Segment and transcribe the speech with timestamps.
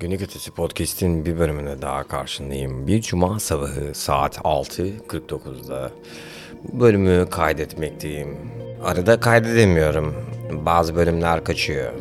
[0.00, 2.86] Günlük Ötesi Podcast'in bir bölümüne daha karşındayım.
[2.86, 5.90] Bir cuma sabahı saat 6.49'da
[6.64, 8.36] bu bölümü kaydetmekteyim.
[8.84, 10.14] Arada kaydedemiyorum.
[10.52, 11.92] Bazı bölümler kaçıyor.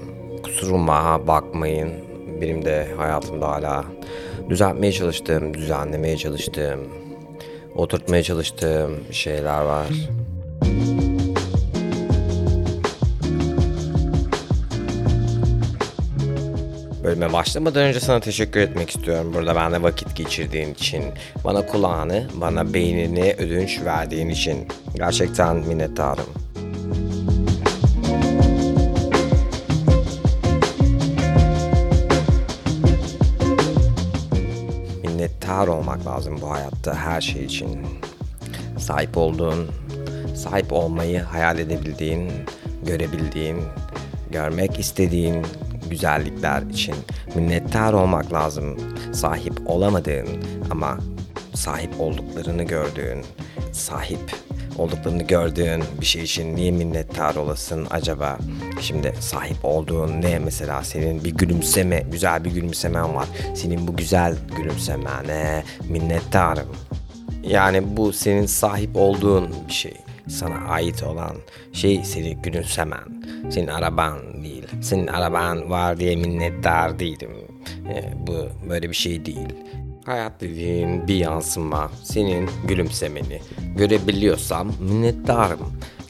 [0.43, 1.93] Kusuruma bakmayın.
[2.41, 3.85] Benim de hayatımda hala
[4.49, 6.79] düzeltmeye çalıştığım, düzenlemeye çalıştığım,
[7.75, 9.87] oturtmaya çalıştığım şeyler var.
[17.07, 19.33] Bölüme başlamadan önce sana teşekkür etmek istiyorum.
[19.33, 21.03] Burada benimle vakit geçirdiğin için,
[21.43, 26.25] bana kulağını, bana beynini ödünç verdiğin için gerçekten minnettarım.
[35.03, 37.87] Minnettar olmak lazım bu hayatta her şey için.
[38.77, 39.67] Sahip olduğun,
[40.35, 42.31] sahip olmayı hayal edebildiğin,
[42.85, 43.57] görebildiğin,
[44.31, 45.45] görmek istediğin
[45.89, 46.95] güzellikler için
[47.35, 48.77] minnettar olmak lazım.
[49.13, 50.27] Sahip olamadığın
[50.71, 50.97] ama
[51.53, 53.25] sahip olduklarını gördüğün,
[53.71, 54.35] sahip
[54.77, 58.37] olduklarını gördüğün bir şey için niye minnettar olasın acaba?
[58.81, 63.27] Şimdi sahip olduğun ne mesela senin bir gülümseme, güzel bir gülümsemen var.
[63.55, 66.67] Senin bu güzel gülümsemene minnettarım.
[67.43, 69.93] Yani bu senin sahip olduğun bir şey.
[70.27, 71.35] Sana ait olan
[71.73, 73.23] şey senin gülümsemen.
[73.49, 74.67] Senin araban değil.
[74.81, 77.31] Senin araban var diye minnettar değilim.
[77.89, 79.53] Ee, bu böyle bir şey değil.
[80.05, 81.91] Hayat dediğin bir yansıma.
[82.03, 83.41] Senin gülümsemeni
[83.77, 85.59] görebiliyorsam minnettarım.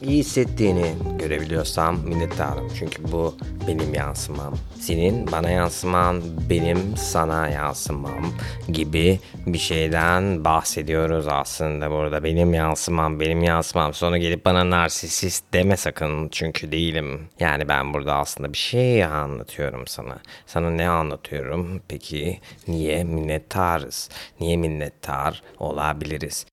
[0.02, 2.72] İyi hissettiğini görebiliyorsam minnettarım.
[2.78, 3.36] Çünkü bu
[3.68, 4.54] benim yansımam.
[4.80, 8.32] Senin bana yansıman, benim sana yansımam
[8.68, 12.24] gibi bir şeyden bahsediyoruz aslında burada.
[12.24, 13.94] Benim yansımam, benim yansımam.
[13.94, 17.28] Sonra gelip bana narsisist deme sakın çünkü değilim.
[17.40, 20.18] Yani ben burada aslında bir şey anlatıyorum sana.
[20.46, 21.80] Sana ne anlatıyorum?
[21.88, 24.08] Peki niye minnettarız?
[24.40, 26.46] Niye minnettar olabiliriz?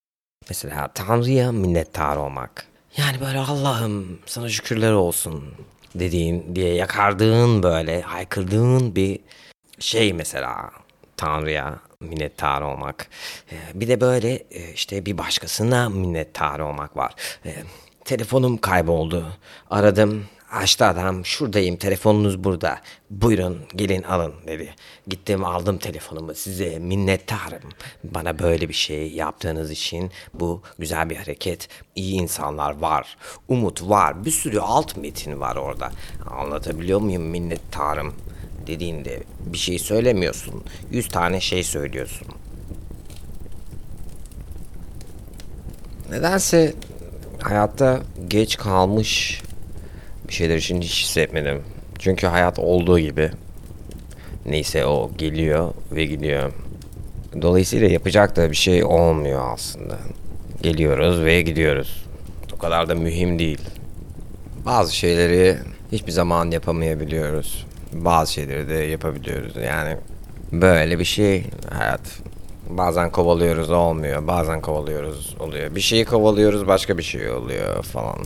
[0.50, 2.75] Mesela Tanrı'ya minnettar olmak.
[2.98, 5.44] Yani böyle Allah'ım sana şükürler olsun
[5.96, 9.20] dediğin diye yakardığın böyle haykırdığın bir
[9.80, 10.72] şey mesela
[11.18, 13.08] Tanrı'ya minnettar olmak.
[13.52, 17.14] Ee, bir de böyle e, işte bir başkasına minnettar olmak var.
[17.46, 17.56] Ee,
[18.06, 19.26] telefonum kayboldu.
[19.70, 22.80] Aradım Açtı adam şuradayım telefonunuz burada.
[23.10, 24.76] Buyurun gelin alın dedi.
[25.08, 27.70] Gittim aldım telefonumu size minnettarım.
[28.04, 31.68] Bana böyle bir şey yaptığınız için bu güzel bir hareket.
[31.96, 33.18] İyi insanlar var.
[33.48, 34.26] Umut var.
[34.26, 35.92] Bir sürü alt metin var orada.
[36.30, 38.16] Anlatabiliyor muyum minnettarım
[38.68, 40.64] dediğinde bir şey söylemiyorsun.
[40.92, 42.28] Yüz tane şey söylüyorsun.
[46.10, 46.74] Nedense
[47.42, 49.42] hayatta geç kalmış
[50.28, 51.64] bir şeyler için hiç hissetmedim.
[52.00, 53.32] Çünkü hayat olduğu gibi.
[54.46, 56.52] Neyse o geliyor ve gidiyor.
[57.42, 59.98] Dolayısıyla yapacak da bir şey olmuyor aslında.
[60.62, 62.06] Geliyoruz ve gidiyoruz.
[62.56, 63.62] O kadar da mühim değil.
[64.66, 65.58] Bazı şeyleri
[65.92, 67.66] hiçbir zaman yapamayabiliyoruz.
[67.94, 69.56] Bazı şeyleri de yapabiliyoruz.
[69.56, 69.98] Yani
[70.52, 72.02] böyle bir şey hayat.
[72.70, 74.28] Bazen kovalıyoruz olmuyor.
[74.28, 75.76] Bazen kovalıyoruz oluyor.
[75.76, 78.18] Bir şeyi kovalıyoruz başka bir şey oluyor falan.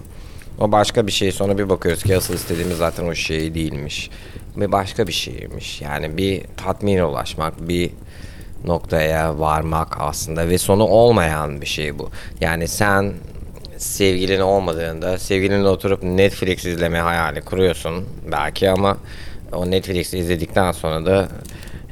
[0.60, 4.10] O başka bir şey sonra bir bakıyoruz ki asıl istediğimiz zaten o şey değilmiş.
[4.58, 5.82] Ve başka bir şeymiş.
[5.82, 7.92] Yani bir tatmine ulaşmak, bir
[8.66, 12.10] noktaya varmak aslında ve sonu olmayan bir şey bu.
[12.42, 13.14] Yani sen
[13.78, 18.98] sevgilin olmadığında sevgilinle oturup Netflix izleme hayali kuruyorsun belki ama
[19.52, 21.30] o Netflix'i izledikten sonra da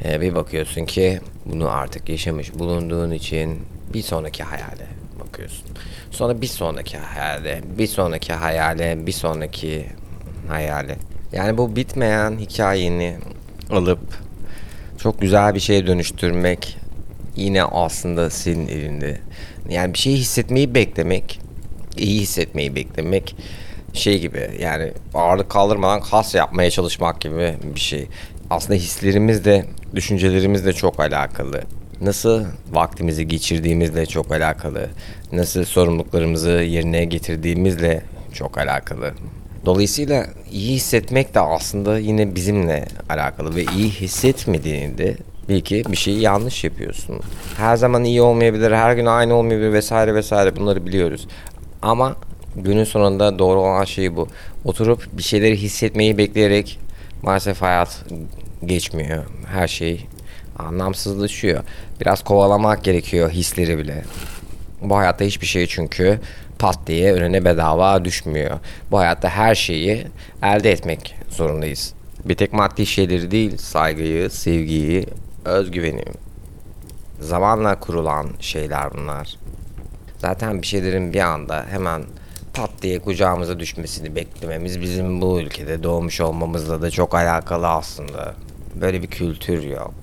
[0.06, 3.60] e, bir bakıyorsun ki bunu artık yaşamış bulunduğun için
[3.94, 4.88] bir sonraki hayale
[5.28, 5.66] bakıyorsun.
[6.12, 9.86] Sonra bir sonraki hayale, bir sonraki hayale, bir sonraki
[10.48, 10.98] hayale.
[11.32, 13.18] Yani bu bitmeyen hikayeni
[13.70, 14.00] alıp
[14.98, 16.78] çok güzel bir şeye dönüştürmek
[17.36, 19.20] yine aslında senin elinde.
[19.70, 21.40] Yani bir şey hissetmeyi beklemek,
[21.98, 23.36] iyi hissetmeyi beklemek
[23.94, 28.08] şey gibi yani ağırlık kaldırmadan kas yapmaya çalışmak gibi bir şey.
[28.50, 29.66] Aslında hislerimizle,
[29.96, 31.62] düşüncelerimizle çok alakalı
[32.02, 34.90] nasıl vaktimizi geçirdiğimizle çok alakalı.
[35.32, 38.04] Nasıl sorumluluklarımızı yerine getirdiğimizle
[38.34, 39.14] çok alakalı.
[39.66, 45.18] Dolayısıyla iyi hissetmek de aslında yine bizimle alakalı ve iyi hissetmediğinde
[45.50, 47.20] belki bir şeyi yanlış yapıyorsun.
[47.58, 51.28] Her zaman iyi olmayabilir, her gün aynı olmayabilir vesaire vesaire bunları biliyoruz.
[51.82, 52.16] Ama
[52.56, 54.28] günün sonunda doğru olan şey bu.
[54.66, 56.80] Oturup bir şeyleri hissetmeyi bekleyerek
[57.22, 58.06] maalesef hayat
[58.66, 59.24] geçmiyor.
[59.46, 60.06] Her şey
[60.60, 61.64] anlamsızlaşıyor.
[62.02, 64.04] Biraz kovalamak gerekiyor hisleri bile.
[64.82, 66.20] Bu hayatta hiçbir şey çünkü
[66.60, 68.60] pat diye önüne bedava düşmüyor.
[68.92, 70.08] Bu hayatta her şeyi
[70.44, 71.94] elde etmek zorundayız.
[72.26, 75.06] Bir tek maddi şeyleri değil, saygıyı, sevgiyi,
[75.46, 76.04] özgüveni.
[77.22, 79.36] Zamanla kurulan şeyler bunlar.
[80.18, 82.04] Zaten bir şeylerin bir anda hemen
[82.54, 88.36] pat diye kucağımıza düşmesini beklememiz bizim bu ülkede doğmuş olmamızla da çok alakalı aslında.
[88.82, 89.94] Böyle bir kültür yok.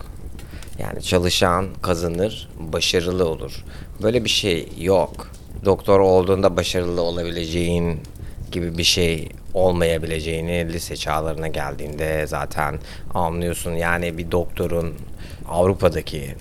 [0.79, 3.65] Yani çalışan kazanır, başarılı olur.
[4.03, 5.31] Böyle bir şey yok.
[5.65, 8.01] Doktor olduğunda başarılı olabileceğin
[8.53, 12.79] gibi bir şey olmayabileceğini lise çağlarına geldiğinde zaten
[13.15, 13.73] anlıyorsun.
[13.73, 14.95] Yani bir doktorun
[15.49, 16.35] Avrupa'daki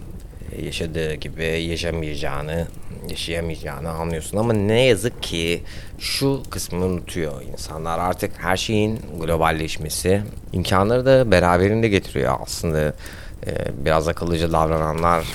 [0.61, 2.67] yaşadığı gibi yaşamayacağını,
[3.09, 4.37] yaşayamayacağını anlıyorsun.
[4.37, 5.63] Ama ne yazık ki
[5.99, 7.99] şu kısmını unutuyor insanlar.
[7.99, 10.21] Artık her şeyin globalleşmesi
[10.53, 12.93] imkanları da beraberinde getiriyor aslında.
[13.47, 15.25] Ee, biraz akıllıca davrananlar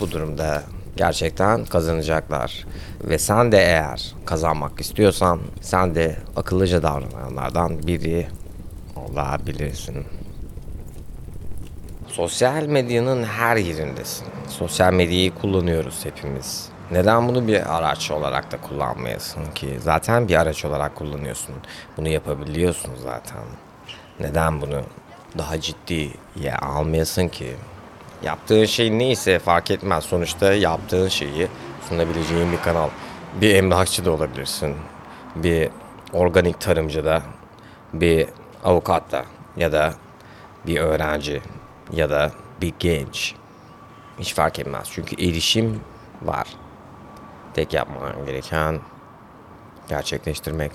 [0.00, 0.62] bu durumda
[0.96, 2.66] gerçekten kazanacaklar.
[3.04, 8.28] Ve sen de eğer kazanmak istiyorsan sen de akıllıca davrananlardan biri
[8.96, 10.04] olabilirsin.
[12.06, 14.26] Sosyal medyanın her yerindesin.
[14.48, 16.68] Sosyal medyayı kullanıyoruz hepimiz.
[16.90, 19.78] Neden bunu bir araç olarak da kullanmayasın ki?
[19.80, 21.54] Zaten bir araç olarak kullanıyorsun.
[21.96, 23.42] Bunu yapabiliyorsun zaten.
[24.20, 24.82] Neden bunu
[25.38, 27.56] daha ciddiye almayasın ki?
[28.22, 30.04] Yaptığın şey neyse fark etmez.
[30.04, 31.48] Sonuçta yaptığın şeyi
[31.88, 32.88] sunabileceğin bir kanal.
[33.40, 34.76] Bir emlakçı da olabilirsin.
[35.36, 35.70] Bir
[36.12, 37.22] organik tarımcı da.
[37.92, 38.26] Bir
[38.64, 39.24] avukat da.
[39.56, 39.94] Ya da
[40.66, 41.42] bir öğrenci.
[41.92, 43.34] Ya da bir genç.
[44.18, 44.88] Hiç fark etmez.
[44.92, 45.80] Çünkü erişim
[46.22, 46.48] var.
[47.54, 48.80] Tek yapman gereken
[49.88, 50.72] gerçekleştirmek.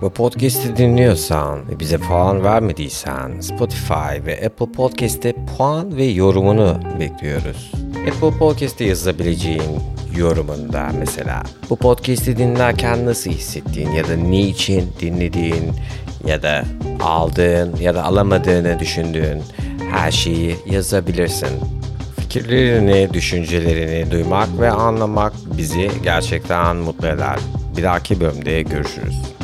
[0.00, 7.72] Bu podcast'i dinliyorsan ve bize puan vermediysen Spotify ve Apple Podcast'te puan ve yorumunu bekliyoruz.
[8.08, 9.80] Apple Podcast'te yazabileceğin
[10.16, 15.72] yorumunda mesela bu podcast'i dinlerken nasıl hissettiğin ya da niçin dinlediğin
[16.26, 16.64] ya da
[17.00, 19.42] aldığın ya da alamadığını düşündüğün
[19.92, 21.60] her şeyi yazabilirsin.
[22.20, 27.38] Fikirlerini, düşüncelerini duymak ve anlamak bizi gerçekten mutlu eder.
[27.76, 29.37] Bir dahaki bölümde görüşürüz.